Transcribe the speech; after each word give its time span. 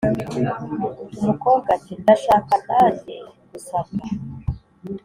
umukobwa 1.19 1.67
ati: 1.77 1.93
"Ndashaka 2.01 2.53
nanjye 2.67 3.15
gusabwa" 3.51 4.03